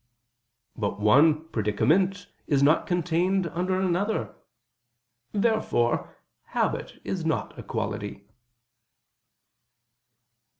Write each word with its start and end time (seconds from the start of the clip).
But 0.75 0.99
one 0.99 1.47
predicament 1.49 2.25
is 2.47 2.63
not 2.63 2.87
contained 2.87 3.45
under 3.49 3.79
another. 3.79 4.33
Therefore 5.31 6.17
habit 6.45 6.99
is 7.03 7.23
not 7.23 7.55
a 7.55 7.61
quality. 7.61 8.23